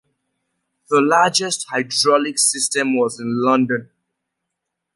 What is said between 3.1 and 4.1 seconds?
in London.